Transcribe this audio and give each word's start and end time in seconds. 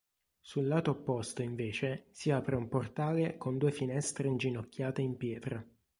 Sul 0.39 0.65
lato 0.65 0.89
opposto 0.89 1.43
invece 1.43 2.07
si 2.09 2.31
apre 2.31 2.55
un 2.55 2.67
portale 2.67 3.37
con 3.37 3.59
due 3.59 3.69
finestre 3.69 4.27
inginocchiate 4.27 4.99
in 4.99 5.15
pietra. 5.15 5.63